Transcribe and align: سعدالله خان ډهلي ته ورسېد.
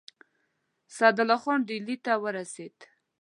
سعدالله 0.95 1.37
خان 1.43 1.59
ډهلي 1.67 1.95
ته 2.05 2.13
ورسېد. 2.23 2.77